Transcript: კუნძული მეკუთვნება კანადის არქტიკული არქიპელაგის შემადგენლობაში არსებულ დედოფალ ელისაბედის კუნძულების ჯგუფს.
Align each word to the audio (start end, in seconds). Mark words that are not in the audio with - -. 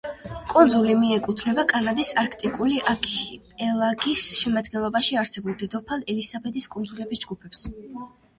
კუნძული 0.51 0.93
მეკუთვნება 1.01 1.65
კანადის 1.71 2.09
არქტიკული 2.21 2.79
არქიპელაგის 2.93 4.25
შემადგენლობაში 4.39 5.21
არსებულ 5.25 5.59
დედოფალ 5.65 6.03
ელისაბედის 6.17 6.71
კუნძულების 6.75 7.25
ჯგუფს. 7.29 7.63